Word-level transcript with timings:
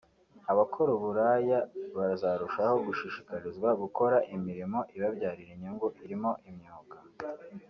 Abakora 0.51 0.89
uburaya 0.97 1.59
bazarushaho 1.97 2.75
gushishikarizwa 2.87 3.69
gukora 3.81 4.17
imirimo 4.35 4.79
ibabyarira 4.95 5.51
inyungu 5.55 5.87
irimo 6.05 6.31
imyuga 6.49 6.97